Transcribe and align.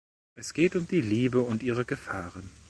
Es 0.35 0.55
geht 0.55 0.75
um 0.75 0.87
die 0.87 0.99
Liebe 0.99 1.41
und 1.41 1.61
ihre 1.61 1.85
Gefahren. 1.85 2.49